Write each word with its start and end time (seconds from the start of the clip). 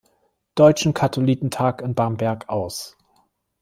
Deutschen 0.55 0.95
Katholikentag 0.95 1.83
in 1.83 1.93
Bamberg 1.93 2.49
aus. 2.49 2.97